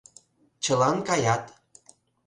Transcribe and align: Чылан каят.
Чылан 0.63 0.97
каят. 1.07 1.43